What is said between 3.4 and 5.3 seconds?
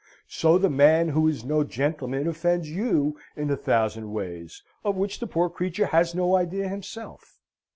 a thousand ways of which the